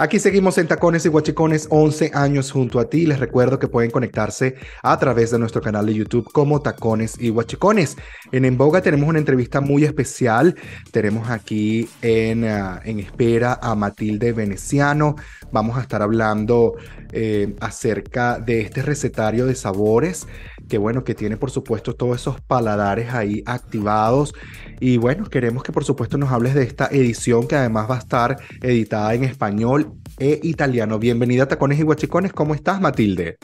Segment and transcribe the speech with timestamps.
[0.00, 3.04] Aquí seguimos en Tacones y Guachicones 11 años junto a ti.
[3.04, 7.30] Les recuerdo que pueden conectarse a través de nuestro canal de YouTube como Tacones y
[7.30, 7.96] Guachicones.
[8.30, 10.54] En En Boga tenemos una entrevista muy especial.
[10.92, 15.16] Tenemos aquí en, uh, en espera a Matilde Veneciano.
[15.50, 16.76] Vamos a estar hablando
[17.12, 20.28] eh, acerca de este recetario de sabores
[20.68, 24.34] que bueno, que tiene por supuesto todos esos paladares ahí activados.
[24.80, 27.98] Y bueno, queremos que por supuesto nos hables de esta edición que además va a
[27.98, 30.98] estar editada en español e italiano.
[30.98, 32.32] Bienvenida a Tacones y Guachicones.
[32.32, 33.38] ¿Cómo estás, Matilde?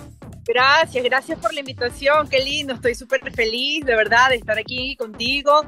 [0.46, 2.29] Gracias, gracias por la invitación.
[2.29, 5.62] Qué lindo, estoy súper feliz de verdad de estar aquí contigo,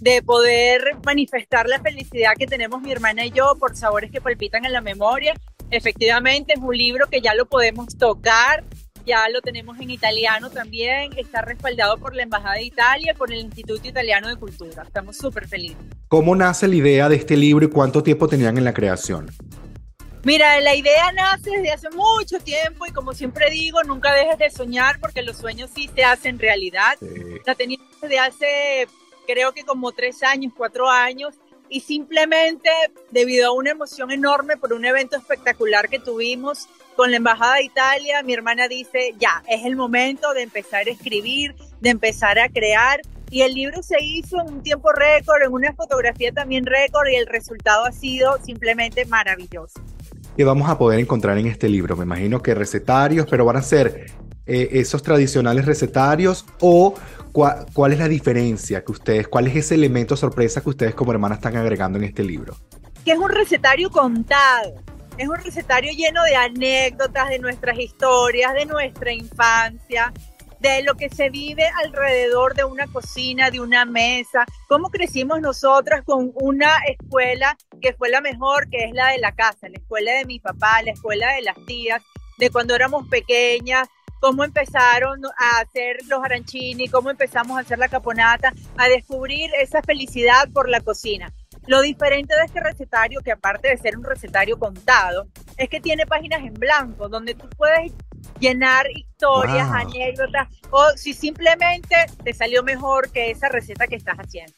[0.00, 4.64] de poder manifestar la felicidad que tenemos mi hermana y yo por sabores que palpitan
[4.64, 5.34] en la memoria.
[5.70, 8.64] Efectivamente, es un libro que ya lo podemos tocar,
[9.06, 13.40] ya lo tenemos en italiano también, está respaldado por la Embajada de Italia, por el
[13.40, 14.82] Instituto Italiano de Cultura.
[14.82, 15.78] Estamos súper felices.
[16.08, 19.30] ¿Cómo nace la idea de este libro y cuánto tiempo tenían en la creación?
[20.22, 24.50] Mira, la idea nace desde hace mucho tiempo y como siempre digo, nunca dejes de
[24.50, 26.98] soñar porque los sueños sí se hacen realidad.
[27.00, 27.06] Sí.
[27.46, 28.88] La tenía desde hace,
[29.26, 31.34] creo que como tres años, cuatro años
[31.70, 32.68] y simplemente
[33.10, 37.64] debido a una emoción enorme por un evento espectacular que tuvimos con la Embajada de
[37.64, 42.48] Italia, mi hermana dice, ya, es el momento de empezar a escribir, de empezar a
[42.48, 43.00] crear.
[43.30, 47.16] Y el libro se hizo en un tiempo récord, en una fotografía también récord y
[47.16, 49.80] el resultado ha sido simplemente maravilloso.
[50.36, 51.96] ¿Qué vamos a poder encontrar en este libro?
[51.96, 54.06] Me imagino que recetarios, pero van a ser
[54.46, 56.94] eh, esos tradicionales recetarios o
[57.32, 61.12] ¿Cuál, ¿Cuál, es la diferencia que ustedes, cuál es ese elemento sorpresa que ustedes como
[61.12, 62.56] hermanas están agregando en este libro?
[63.04, 64.74] Que es un recetario contado,
[65.20, 70.14] es un recetario lleno de anécdotas de nuestras historias, de nuestra infancia,
[70.60, 76.04] de lo que se vive alrededor de una cocina, de una mesa, cómo crecimos nosotras
[76.06, 80.12] con una escuela que fue la mejor, que es la de la casa, la escuela
[80.12, 82.02] de mi papá, la escuela de las tías,
[82.38, 83.88] de cuando éramos pequeñas,
[84.20, 89.82] cómo empezaron a hacer los arancini, cómo empezamos a hacer la caponata, a descubrir esa
[89.82, 91.30] felicidad por la cocina.
[91.66, 96.06] Lo diferente de este recetario, que aparte de ser un recetario contado, es que tiene
[96.06, 97.92] páginas en blanco donde tú puedes
[98.38, 99.76] llenar historias, wow.
[99.76, 104.54] anécdotas, o si simplemente te salió mejor que esa receta que estás haciendo.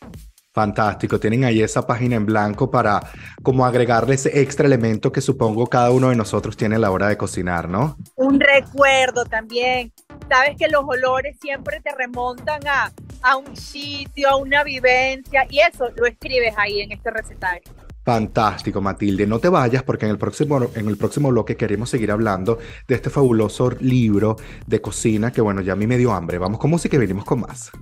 [0.53, 3.01] Fantástico, tienen ahí esa página en blanco para
[3.43, 7.09] como agregarle ese extra elemento que supongo cada uno de nosotros tiene a la hora
[7.09, 7.97] de cocinar, ¿no?
[8.17, 9.95] Un recuerdo también.
[10.29, 15.61] Sabes que los olores siempre te remontan a, a un sitio, a una vivencia y
[15.61, 17.73] eso lo escribes ahí en este recetario.
[18.05, 19.27] Fantástico, Matilde.
[19.27, 22.97] No te vayas porque en el próximo, en el próximo bloque queremos seguir hablando de
[22.97, 26.39] este fabuloso libro de cocina que, bueno, ya a mí me dio hambre.
[26.39, 27.71] Vamos con música y venimos con más.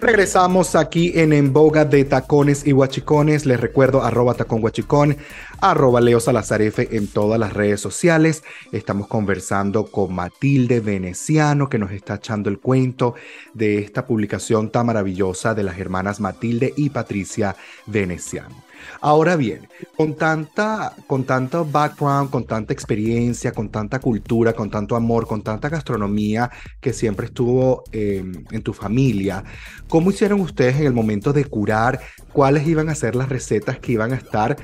[0.00, 3.46] Regresamos aquí en En Boga de Tacones y Guachicones.
[3.46, 5.16] Les recuerdo arroba tacón guachicón,
[5.60, 8.42] arroba Leo Salazar F en todas las redes sociales.
[8.72, 13.14] Estamos conversando con Matilde Veneciano que nos está echando el cuento
[13.54, 18.68] de esta publicación tan maravillosa de las hermanas Matilde y Patricia Veneciano.
[19.00, 24.96] Ahora bien, con tanta, con tanto background, con tanta experiencia, con tanta cultura, con tanto
[24.96, 29.44] amor, con tanta gastronomía que siempre estuvo eh, en tu familia,
[29.88, 32.00] ¿cómo hicieron ustedes en el momento de curar
[32.32, 34.56] cuáles iban a ser las recetas que iban a estar,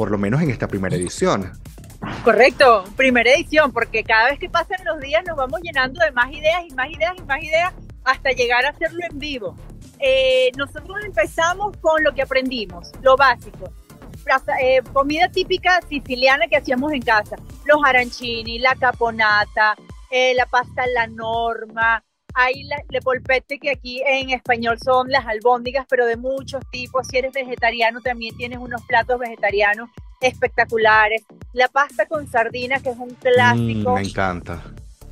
[0.00, 1.52] por lo menos en esta primera edición?
[2.24, 6.32] Correcto, primera edición, porque cada vez que pasan los días nos vamos llenando de más
[6.32, 7.74] ideas y más ideas y más ideas
[8.04, 9.54] hasta llegar a hacerlo en vivo.
[9.98, 13.70] Eh, nosotros empezamos con lo que aprendimos, lo básico.
[14.62, 19.76] Eh, comida típica siciliana que hacíamos en casa, los arancini, la caponata,
[20.10, 22.02] eh, la pasta la norma,
[22.34, 27.06] hay la, le polpette que aquí en español son las albóndigas, pero de muchos tipos.
[27.06, 31.24] Si eres vegetariano también tienes unos platos vegetarianos espectaculares.
[31.52, 33.92] La pasta con sardinas, que es un clásico.
[33.92, 34.62] Mm, me encanta.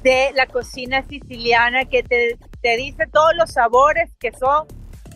[0.03, 4.67] De la cocina siciliana que te, te dice todos los sabores que son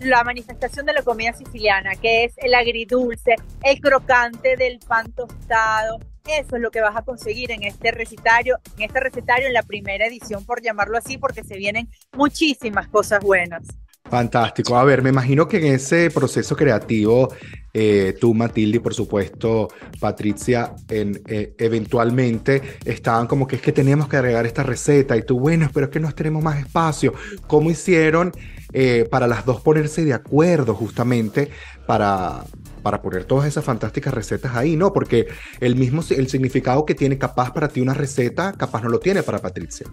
[0.00, 5.98] la manifestación de la comida siciliana, que es el agridulce, el crocante del pan tostado.
[6.26, 9.62] Eso es lo que vas a conseguir en este recetario, en este recetario, en la
[9.62, 13.62] primera edición, por llamarlo así, porque se vienen muchísimas cosas buenas.
[14.04, 14.76] Fantástico.
[14.76, 17.32] A ver, me imagino que en ese proceso creativo,
[17.72, 24.08] eh, tú, Matilde, y por supuesto, Patricia, eh, eventualmente estaban como que es que teníamos
[24.08, 27.14] que agregar esta receta y tú, bueno, pero es que no tenemos más espacio.
[27.46, 28.32] ¿Cómo hicieron
[28.74, 31.50] eh, para las dos ponerse de acuerdo justamente
[31.86, 32.44] para,
[32.82, 34.92] para poner todas esas fantásticas recetas ahí, ¿no?
[34.92, 35.28] Porque
[35.60, 39.22] el mismo, el significado que tiene capaz para ti una receta, capaz no lo tiene
[39.22, 39.86] para Patricia.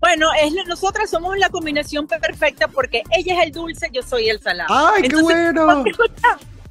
[0.00, 4.40] Bueno, es, nosotras somos la combinación perfecta porque ella es el dulce, yo soy el
[4.40, 4.72] salado.
[4.72, 5.66] ¡Ay, Entonces, qué bueno!
[5.66, 5.84] No,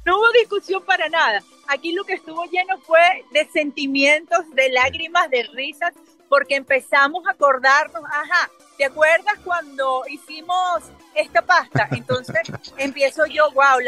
[0.06, 1.42] no hubo discusión para nada.
[1.66, 3.00] aquí lo que estuvo lleno fue
[3.32, 5.92] de sentimientos, de lágrimas, de risas,
[6.28, 10.82] porque empezamos a acordarnos, ajá, ¿te acuerdas cuando hicimos
[11.14, 11.88] esta pasta?
[11.92, 12.36] Entonces
[12.78, 13.78] empiezo yo, wow,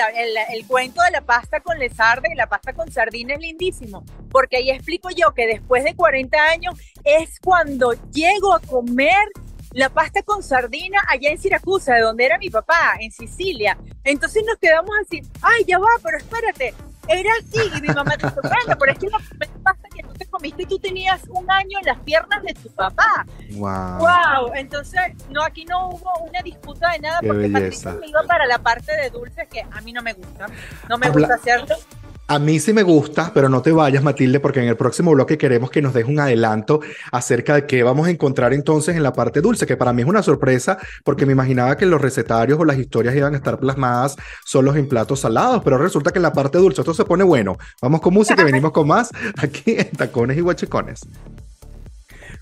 [0.50, 4.58] el, cuento de la pasta con lesarde y la pasta con sardina es lindísimo, porque
[4.58, 9.28] ahí explico yo que después de 40 años es cuando llego a comer
[9.72, 13.78] la pasta con sardina allá en Siracusa, de donde era mi papá, en Sicilia.
[14.02, 16.74] Entonces nos quedamos así, ay, ya va, pero espérate,
[17.08, 17.60] era así.
[17.76, 19.18] Y mi mamá dijo, bueno, pero es que la
[20.40, 23.26] comiste, tú tenías un año en las piernas de tu papá.
[23.52, 23.98] Wow.
[23.98, 24.54] Wow.
[24.54, 28.58] Entonces, no, aquí no hubo una disputa de nada, porque Patricia me iba para la
[28.58, 30.46] parte de dulces que a mí no me gusta.
[30.88, 31.76] No me gusta hacerlo.
[32.30, 35.36] A mí sí me gusta, pero no te vayas, Matilde, porque en el próximo bloque
[35.36, 36.78] queremos que nos deje un adelanto
[37.10, 40.08] acerca de qué vamos a encontrar entonces en la parte dulce, que para mí es
[40.08, 44.14] una sorpresa, porque me imaginaba que los recetarios o las historias iban a estar plasmadas
[44.44, 47.58] solos en platos salados, pero resulta que en la parte dulce esto se pone bueno.
[47.82, 51.00] Vamos con música y venimos con más aquí en Tacones y Guachicones.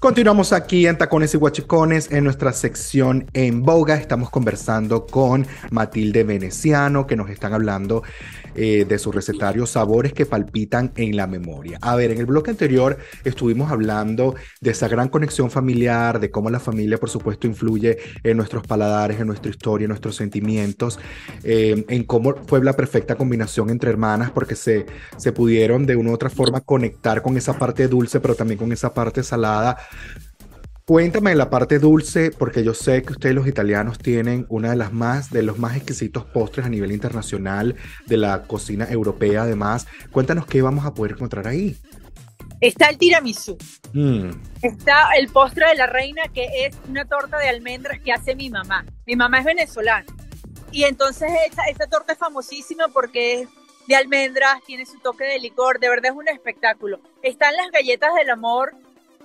[0.00, 3.96] Continuamos aquí en Tacones y Guachicones en nuestra sección en boga.
[3.96, 8.04] Estamos conversando con Matilde Veneciano, que nos están hablando
[8.60, 11.78] eh, de su recetario Sabores que palpitan en la memoria.
[11.80, 16.50] A ver, en el bloque anterior estuvimos hablando de esa gran conexión familiar, de cómo
[16.50, 20.98] la familia, por supuesto, influye en nuestros paladares, en nuestra historia, en nuestros sentimientos,
[21.44, 26.10] eh, en cómo fue la perfecta combinación entre hermanas, porque se, se pudieron de una
[26.10, 29.76] u otra forma conectar con esa parte dulce, pero también con esa parte salada
[30.88, 34.90] Cuéntame la parte dulce, porque yo sé que ustedes los italianos tienen una de las
[34.90, 37.76] más, de los más exquisitos postres a nivel internacional
[38.06, 39.86] de la cocina europea, además.
[40.10, 41.76] Cuéntanos qué vamos a poder encontrar ahí.
[42.62, 43.58] Está el tiramisú.
[43.92, 44.30] Mm.
[44.62, 48.48] Está el postre de la reina, que es una torta de almendras que hace mi
[48.48, 48.86] mamá.
[49.04, 50.06] Mi mamá es venezolana.
[50.72, 53.48] Y entonces esta, esta torta es famosísima porque es
[53.88, 57.00] de almendras, tiene su toque de licor, de verdad es un espectáculo.
[57.22, 58.74] Están las galletas del amor,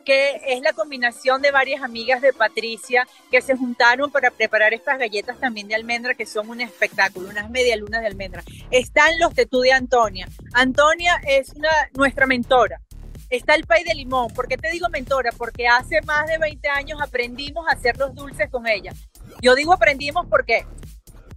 [0.04, 5.00] que es la combinación de varias amigas de Patricia que se juntaron para preparar estas
[5.00, 8.44] galletas también de almendra que son un espectáculo, unas medialunas de almendra.
[8.72, 10.28] Están los tetú de Antonia.
[10.54, 12.82] Antonia es una, nuestra mentora.
[13.30, 14.32] Está el pay de limón.
[14.34, 15.32] ¿Por qué te digo mentora?
[15.36, 18.94] Porque hace más de 20 años aprendimos a hacer los dulces con ella.
[19.42, 20.66] Yo digo aprendimos porque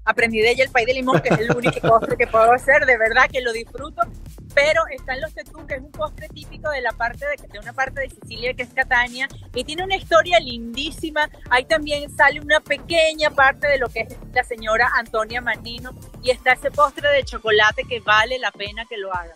[0.05, 2.85] aprendí de ella el pay de limón, que es el único postre que puedo hacer,
[2.87, 4.03] de verdad que lo disfruto
[4.56, 8.00] pero están los tetú, que es un postre típico de la parte de, una parte
[8.00, 11.29] de Sicilia que es Catania, y tiene una historia lindísima.
[11.50, 15.91] Ahí también sale una pequeña parte de lo que es la señora Antonia Manino,
[16.23, 19.35] y está ese postre de chocolate que vale la pena que lo haga,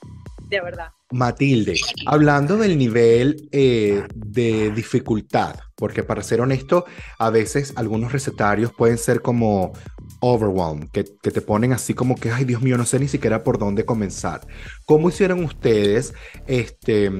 [0.48, 0.88] de verdad.
[1.10, 1.74] Matilde,
[2.06, 6.86] hablando del nivel eh, de dificultad, porque para ser honesto,
[7.18, 9.72] a veces algunos recetarios pueden ser como
[10.20, 13.58] overwhelmed, que, te ponen así como que, ay Dios mío, no sé ni siquiera por
[13.58, 14.46] dónde comenzar.
[14.84, 16.14] ¿Cómo hicieron ustedes
[16.46, 17.10] este,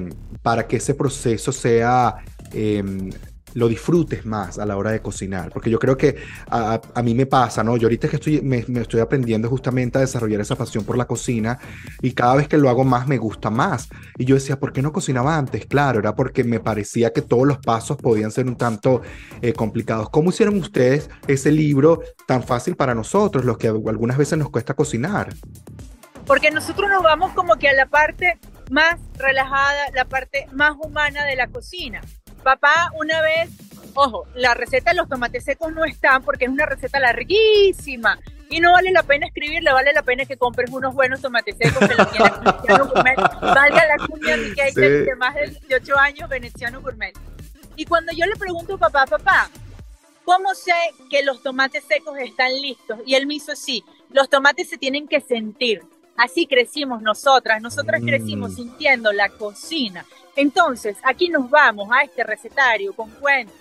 [0.41, 2.17] para que ese proceso sea
[2.53, 3.09] em,
[3.53, 6.17] lo disfrutes más a la hora de cocinar, porque yo creo que
[6.49, 7.77] a, mí me pasa, ¿no?
[7.77, 11.59] Yo ahorita que estoy, me, estoy aprendiendo justamente a desarrollar esa pasión por la cocina
[12.01, 13.89] y cada vez que lo hago más me gusta más.
[14.17, 15.65] Y yo decía, ¿por qué no cocinaba antes?
[15.65, 19.01] Claro, era porque me parecía que todos los pasos podían ser un tanto
[19.41, 20.09] eh, complicados.
[20.09, 24.73] ¿Cómo hicieron ustedes ese libro tan fácil para nosotros, los que algunas veces nos cuesta
[24.73, 25.33] cocinar?
[26.25, 28.39] Porque nosotros nos vamos como que a la parte
[28.69, 32.01] más relajada, la parte más humana de la cocina.
[32.43, 33.49] Papá una vez,
[33.93, 38.19] ojo, la receta de los tomates secos no está porque es una receta larguísima
[38.49, 41.79] y no vale la pena escribirle, vale la pena que compres unos buenos tomates secos
[41.87, 43.15] Veneciano Gourmet.
[43.15, 47.17] Valga la cuña que hay de más de 18 años Veneciano Gourmet.
[47.77, 49.49] Y cuando yo le pregunto a papá, papá,
[50.25, 50.73] ¿cómo sé
[51.09, 52.99] que los tomates secos están listos?
[53.05, 55.81] Y él me hizo así, los tomates se tienen que sentir.
[56.21, 58.55] Así crecimos nosotras, nosotras crecimos mm.
[58.55, 60.05] sintiendo la cocina.
[60.35, 63.55] Entonces, aquí nos vamos a este recetario con cuentos.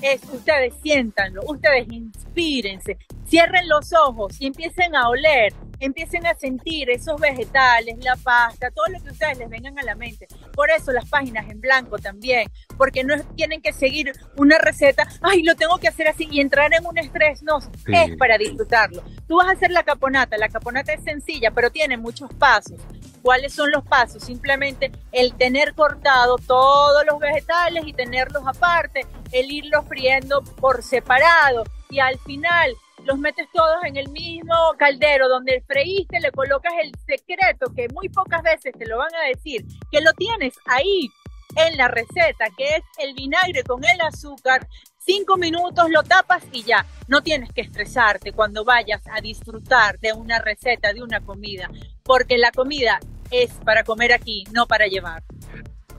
[0.00, 2.96] Es, ustedes siéntanlo, ustedes inspírense,
[3.28, 8.86] cierren los ojos y empiecen a oler, empiecen a sentir esos vegetales, la pasta, todo
[8.92, 10.28] lo que ustedes les vengan a la mente.
[10.54, 15.42] Por eso las páginas en blanco también, porque no tienen que seguir una receta, ay,
[15.42, 19.02] lo tengo que hacer así y entrar en un estrés, no, es para disfrutarlo.
[19.26, 22.80] Tú vas a hacer la caponata, la caponata es sencilla, pero tiene muchos pasos.
[23.22, 24.24] ¿Cuáles son los pasos?
[24.24, 31.64] Simplemente el tener cortado todos los vegetales y tenerlos aparte, el irlos friendo por separado
[31.90, 32.74] y al final
[33.10, 38.08] los metes todos en el mismo caldero donde freíste, le colocas el secreto que muy
[38.08, 41.08] pocas veces te lo van a decir, que lo tienes ahí
[41.56, 44.68] en la receta, que es el vinagre con el azúcar.
[44.98, 46.86] Cinco minutos lo tapas y ya.
[47.08, 51.68] No tienes que estresarte cuando vayas a disfrutar de una receta, de una comida,
[52.04, 53.00] porque la comida
[53.32, 55.24] es para comer aquí, no para llevar.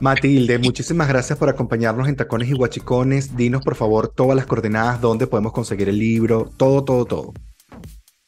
[0.02, 3.36] Matilde, muchísimas gracias por acompañarnos en Tacones y Guachicones.
[3.36, 7.32] Dinos, por favor, todas las coordenadas, dónde podemos conseguir el libro, todo, todo, todo.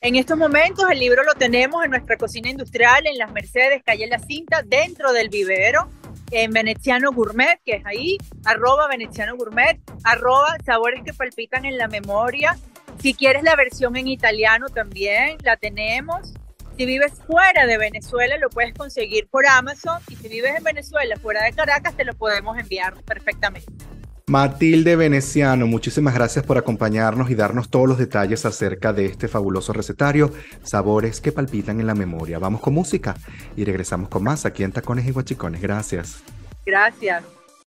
[0.00, 4.06] En estos momentos el libro lo tenemos en nuestra cocina industrial en las Mercedes, calle
[4.06, 5.88] La Cinta, dentro del vivero,
[6.30, 11.88] en Veneciano Gourmet, que es ahí, arroba Veneciano Gourmet, arroba sabores que palpitan en la
[11.88, 12.56] memoria.
[13.00, 16.34] Si quieres la versión en italiano también, la tenemos.
[16.76, 20.00] Si vives fuera de Venezuela, lo puedes conseguir por Amazon.
[20.08, 23.72] Y si vives en Venezuela, fuera de Caracas, te lo podemos enviar perfectamente.
[24.26, 29.74] Matilde Veneciano, muchísimas gracias por acompañarnos y darnos todos los detalles acerca de este fabuloso
[29.74, 32.38] recetario, sabores que palpitan en la memoria.
[32.38, 33.14] Vamos con música
[33.54, 35.60] y regresamos con más aquí en Tacones y Guachicones.
[35.60, 36.22] Gracias.
[36.64, 37.22] Gracias.